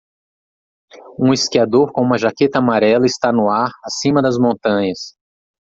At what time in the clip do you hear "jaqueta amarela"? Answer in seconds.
2.17-3.05